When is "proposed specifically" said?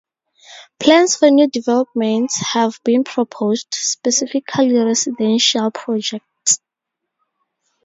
3.03-4.73